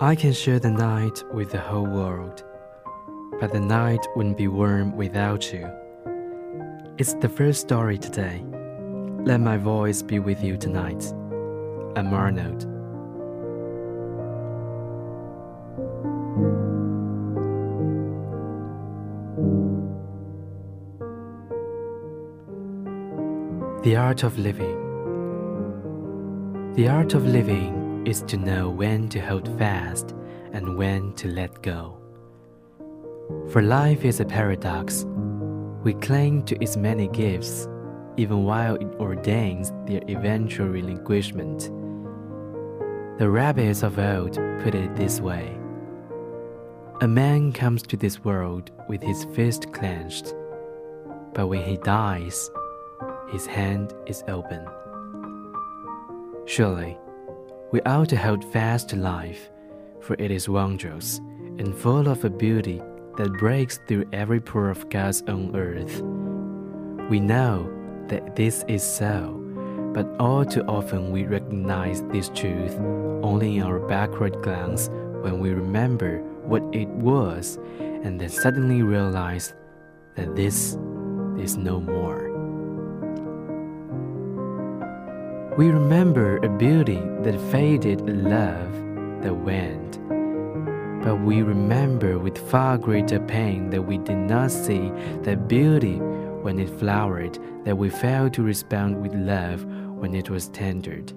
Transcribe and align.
I 0.00 0.14
can 0.14 0.32
share 0.32 0.58
the 0.58 0.70
night 0.70 1.22
with 1.34 1.50
the 1.50 1.60
whole 1.60 1.84
world, 1.84 2.44
but 3.40 3.52
the 3.52 3.60
night 3.60 4.06
wouldn't 4.16 4.38
be 4.38 4.46
warm 4.48 4.96
without 4.96 5.52
you. 5.52 5.68
It's 6.98 7.14
the 7.14 7.28
first 7.28 7.60
story 7.60 7.98
today. 7.98 8.42
Let 9.24 9.40
my 9.40 9.56
voice 9.56 10.00
be 10.00 10.18
with 10.18 10.42
you 10.42 10.56
tonight. 10.56 11.12
I'm 11.96 12.12
Arnold. 12.12 12.60
The 23.84 23.96
Art 23.96 24.22
of 24.22 24.38
Living 24.38 24.76
The 26.74 26.88
art 26.88 27.14
of 27.14 27.26
living 27.26 28.06
is 28.06 28.22
to 28.22 28.36
know 28.36 28.68
when 28.68 29.08
to 29.08 29.18
hold 29.20 29.48
fast 29.58 30.14
and 30.52 30.76
when 30.76 31.14
to 31.14 31.28
let 31.28 31.62
go. 31.62 31.98
For 33.50 33.62
life 33.62 34.04
is 34.04 34.20
a 34.20 34.24
paradox. 34.24 35.06
We 35.82 35.94
cling 35.94 36.44
to 36.44 36.62
its 36.62 36.76
many 36.76 37.08
gifts, 37.08 37.66
even 38.16 38.44
while 38.44 38.74
it 38.74 38.94
ordains 39.00 39.72
their 39.86 40.02
eventual 40.08 40.68
relinquishment. 40.68 41.70
The 43.18 43.28
rabbis 43.28 43.82
of 43.82 43.98
old 43.98 44.34
put 44.62 44.76
it 44.76 44.94
this 44.94 45.20
way 45.20 45.58
A 47.00 47.08
man 47.08 47.52
comes 47.52 47.82
to 47.82 47.96
this 47.96 48.24
world 48.24 48.70
with 48.88 49.02
his 49.02 49.24
fist 49.34 49.72
clenched, 49.72 50.32
but 51.34 51.48
when 51.48 51.64
he 51.64 51.78
dies, 51.78 52.48
his 53.32 53.44
hand 53.44 53.92
is 54.06 54.22
open. 54.28 54.64
Surely, 56.46 56.96
we 57.72 57.80
ought 57.80 58.08
to 58.10 58.16
hold 58.16 58.44
fast 58.52 58.90
to 58.90 58.96
life, 58.96 59.50
for 60.00 60.14
it 60.20 60.30
is 60.30 60.48
wondrous 60.48 61.18
and 61.58 61.74
full 61.74 62.06
of 62.06 62.24
a 62.24 62.30
beauty 62.30 62.80
that 63.16 63.36
breaks 63.40 63.80
through 63.88 64.08
every 64.12 64.38
pore 64.40 64.70
of 64.70 64.88
God's 64.90 65.24
own 65.26 65.56
earth. 65.56 66.02
We 67.10 67.18
know 67.18 67.68
that 68.06 68.36
this 68.36 68.64
is 68.68 68.84
so, 68.84 69.42
but 69.92 70.06
all 70.20 70.44
too 70.44 70.62
often 70.62 71.10
we 71.10 71.24
recognize 71.24 72.02
this 72.12 72.28
truth 72.34 72.74
only 73.22 73.56
in 73.56 73.62
our 73.62 73.80
backward 73.80 74.40
glance 74.42 74.88
when 75.22 75.40
we 75.40 75.50
remember 75.50 76.20
what 76.44 76.62
it 76.72 76.88
was 76.88 77.58
and 77.78 78.20
then 78.20 78.28
suddenly 78.28 78.82
realize 78.82 79.54
that 80.14 80.34
this 80.36 80.76
is 81.38 81.56
no 81.56 81.80
more. 81.80 82.28
We 85.56 85.70
remember 85.70 86.36
a 86.38 86.48
beauty 86.48 87.02
that 87.22 87.40
faded, 87.50 88.00
a 88.02 88.12
love 88.12 88.72
that 89.22 89.34
went. 89.34 89.98
But 91.02 91.16
we 91.16 91.42
remember 91.42 92.18
with 92.18 92.38
far 92.50 92.78
greater 92.78 93.18
pain 93.18 93.70
that 93.70 93.82
we 93.82 93.98
did 93.98 94.18
not 94.18 94.52
see 94.52 94.92
that 95.22 95.48
beauty 95.48 95.96
when 95.96 96.58
it 96.60 96.70
flowered, 96.78 97.38
that 97.64 97.76
we 97.76 97.90
failed 97.90 98.34
to 98.34 98.42
respond 98.42 99.02
with 99.02 99.12
love 99.14 99.66
when 99.98 100.14
it 100.14 100.30
was 100.30 100.48
tendered. 100.48 101.12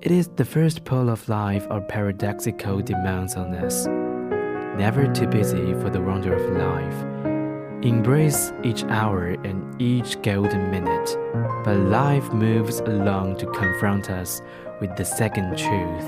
It 0.00 0.10
is 0.10 0.28
the 0.28 0.44
first 0.44 0.84
pull 0.84 1.10
of 1.10 1.28
life 1.28 1.66
our 1.70 1.82
paradoxical 1.82 2.80
demands 2.80 3.36
on 3.36 3.54
us. 3.54 3.86
Never 4.78 5.06
too 5.12 5.26
busy 5.26 5.74
for 5.74 5.90
the 5.90 6.00
wonder 6.00 6.34
of 6.34 6.56
life 6.56 7.20
Embrace 7.82 8.52
each 8.62 8.84
hour 8.84 9.28
and 9.42 9.80
each 9.80 10.20
golden 10.20 10.70
minute, 10.70 11.16
but 11.64 11.78
life 11.78 12.30
moves 12.30 12.80
along 12.80 13.38
to 13.38 13.46
confront 13.46 14.10
us 14.10 14.42
with 14.82 14.94
the 14.96 15.04
second 15.04 15.56
truth. 15.56 16.04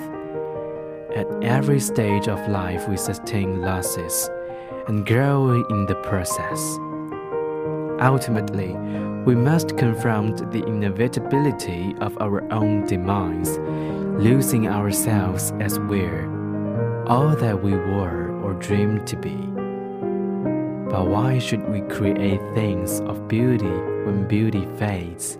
At 1.16 1.26
every 1.42 1.80
stage 1.80 2.28
of 2.28 2.46
life, 2.46 2.86
we 2.90 2.98
sustain 2.98 3.62
losses 3.62 4.28
and 4.86 5.06
grow 5.06 5.64
in 5.66 5.86
the 5.86 5.94
process. 6.02 6.60
Ultimately, 8.02 8.76
we 9.24 9.36
must 9.36 9.76
confront 9.76 10.50
the 10.50 10.64
inevitability 10.66 11.94
of 12.00 12.20
our 12.20 12.42
own 12.52 12.84
demise, 12.86 13.58
losing 14.18 14.66
ourselves 14.66 15.52
as 15.60 15.78
we're 15.78 16.26
all 17.06 17.36
that 17.36 17.62
we 17.62 17.72
were 17.72 18.30
or 18.42 18.54
dreamed 18.54 19.06
to 19.06 19.16
be. 19.16 19.36
But 20.90 21.06
why 21.06 21.38
should 21.38 21.68
we 21.68 21.82
create 21.82 22.40
things 22.54 23.00
of 23.02 23.28
beauty 23.28 23.64
when 24.04 24.26
beauty 24.26 24.66
fades? 24.76 25.38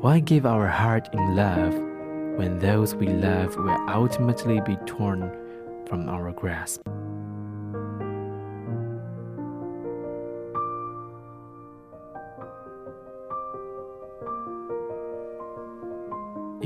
Why 0.00 0.20
give 0.20 0.46
our 0.46 0.68
heart 0.68 1.08
in 1.12 1.34
love 1.34 1.74
when 2.38 2.60
those 2.60 2.94
we 2.94 3.08
love 3.08 3.56
will 3.56 3.88
ultimately 3.88 4.60
be 4.60 4.76
torn 4.86 5.32
from 5.88 6.08
our 6.08 6.30
grasp? 6.30 6.82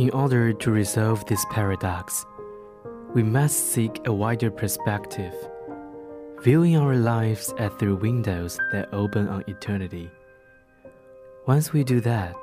In 0.03 0.11
order 0.11 0.53
to 0.53 0.73
resolve 0.73 1.25
this 1.27 1.47
paradox, 1.53 2.27
we 3.15 3.23
must 3.23 3.71
seek 3.71 4.05
a 4.05 4.13
wider 4.13 4.51
perspective 4.51 5.33
viewing 6.43 6.77
our 6.77 6.97
lives 6.97 7.55
as 7.57 7.71
through 7.79 8.03
windows 8.03 8.59
that 8.73 8.93
open 8.93 9.29
on 9.29 9.45
eternity. 9.47 10.11
Once 11.47 11.73
we 11.73 11.85
do 11.85 12.01
that, 12.01 12.35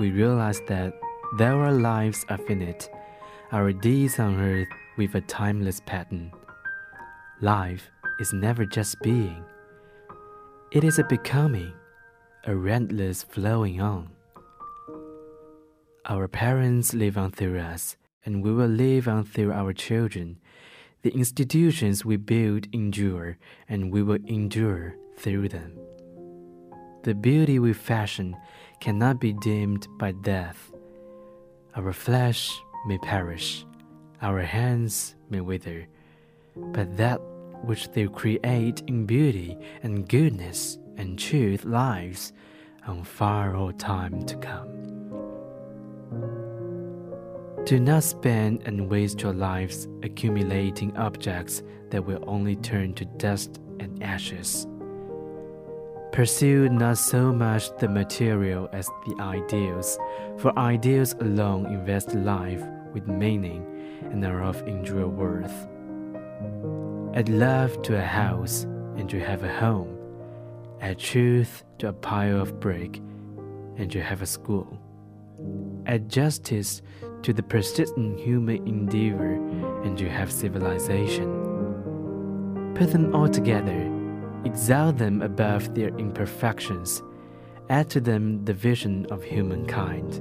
we 0.00 0.10
realize 0.10 0.60
that 0.66 0.92
though 1.38 1.60
our 1.60 1.70
lives 1.70 2.26
are 2.28 2.38
finite, 2.38 2.90
our 3.52 3.72
deeds 3.72 4.18
on 4.18 4.40
earth 4.40 4.66
with 4.98 5.14
a 5.14 5.20
timeless 5.20 5.80
pattern. 5.86 6.32
Life 7.40 7.92
is 8.18 8.32
never 8.32 8.66
just 8.66 9.00
being, 9.02 9.44
it 10.72 10.82
is 10.82 10.98
a 10.98 11.04
becoming, 11.04 11.74
a 12.42 12.56
relentless 12.56 13.22
flowing 13.22 13.80
on. 13.80 14.10
Our 16.06 16.26
parents 16.26 16.94
live 16.94 17.16
on 17.16 17.30
through 17.30 17.60
us, 17.60 17.96
and 18.26 18.42
we 18.42 18.52
will 18.52 18.66
live 18.66 19.06
on 19.06 19.22
through 19.22 19.52
our 19.52 19.72
children 19.72 20.40
the 21.02 21.14
institutions 21.14 22.04
we 22.04 22.16
build 22.16 22.66
endure, 22.72 23.38
and 23.68 23.92
we 23.92 24.02
will 24.02 24.18
endure 24.26 24.96
through 25.16 25.48
them. 25.48 25.78
The 27.04 27.14
beauty 27.14 27.60
we 27.60 27.72
fashion 27.72 28.36
cannot 28.80 29.20
be 29.20 29.32
dimmed 29.32 29.86
by 29.96 30.10
death. 30.10 30.72
Our 31.76 31.92
flesh 31.92 32.50
may 32.88 32.98
perish, 32.98 33.64
our 34.20 34.42
hands 34.42 35.14
may 35.30 35.40
wither, 35.40 35.86
but 36.56 36.96
that 36.96 37.20
which 37.62 37.92
they 37.92 38.08
create 38.08 38.82
in 38.88 39.06
beauty 39.06 39.56
and 39.84 40.08
goodness 40.08 40.78
and 40.96 41.16
truth 41.16 41.64
lives 41.64 42.32
on 42.88 43.04
far 43.04 43.54
old 43.54 43.78
time 43.78 44.24
to 44.24 44.36
come. 44.38 45.01
Do 47.64 47.78
not 47.78 48.02
spend 48.02 48.62
and 48.66 48.90
waste 48.90 49.22
your 49.22 49.32
lives 49.32 49.86
accumulating 50.02 50.96
objects 50.96 51.62
that 51.90 52.04
will 52.04 52.22
only 52.26 52.56
turn 52.56 52.92
to 52.94 53.04
dust 53.04 53.60
and 53.78 54.02
ashes. 54.02 54.66
Pursue 56.10 56.68
not 56.68 56.98
so 56.98 57.32
much 57.32 57.74
the 57.78 57.88
material 57.88 58.68
as 58.72 58.88
the 59.06 59.14
ideals, 59.20 59.96
for 60.38 60.58
ideals 60.58 61.14
alone 61.20 61.66
invest 61.66 62.14
life 62.14 62.62
with 62.92 63.06
meaning 63.06 63.64
and 64.10 64.24
are 64.24 64.42
of 64.42 64.60
endure 64.66 65.06
worth. 65.06 65.68
Add 67.14 67.28
love 67.28 67.80
to 67.82 67.96
a 67.96 68.02
house, 68.02 68.64
and 68.96 69.10
you 69.12 69.20
have 69.20 69.44
a 69.44 69.54
home. 69.54 69.96
Add 70.80 70.98
truth 70.98 71.62
to 71.78 71.88
a 71.88 71.92
pile 71.92 72.40
of 72.40 72.58
brick, 72.58 73.00
and 73.76 73.94
you 73.94 74.02
have 74.02 74.20
a 74.20 74.26
school. 74.26 74.78
Add 75.86 76.08
justice 76.08 76.82
to 77.22 77.32
the 77.32 77.42
persistent 77.42 78.18
human 78.18 78.66
endeavor, 78.66 79.34
and 79.84 80.00
you 80.00 80.08
have 80.08 80.30
civilization. 80.30 81.28
Put 82.74 82.92
them 82.92 83.14
all 83.14 83.28
together, 83.28 83.90
exalt 84.44 84.98
them 84.98 85.22
above 85.22 85.74
their 85.74 85.96
imperfections, 85.98 87.02
add 87.68 87.88
to 87.90 88.00
them 88.00 88.44
the 88.44 88.54
vision 88.54 89.06
of 89.10 89.22
humankind, 89.22 90.20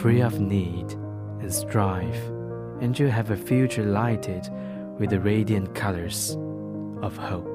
free 0.00 0.20
of 0.20 0.40
need 0.40 0.92
and 1.40 1.52
strife, 1.52 2.24
and 2.80 2.98
you 2.98 3.08
have 3.08 3.30
a 3.30 3.36
future 3.36 3.84
lighted 3.84 4.48
with 4.98 5.10
the 5.10 5.20
radiant 5.20 5.74
colors 5.74 6.36
of 7.02 7.16
hope. 7.16 7.51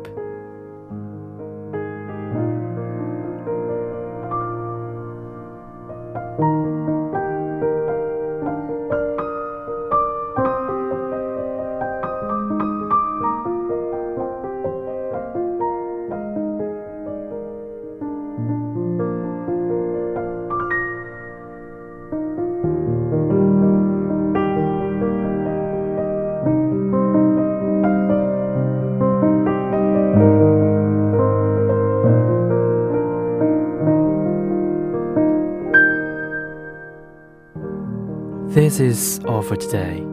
This 38.68 38.82
is 38.82 39.22
all 39.24 39.42
for 39.42 39.56
today. 39.56 40.06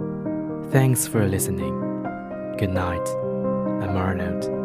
Thanks 0.71 1.09
for 1.09 1.27
listening. 1.27 1.75
Good 2.57 2.71
night. 2.71 3.05
I'm 3.83 3.97
Arnold. 3.97 4.64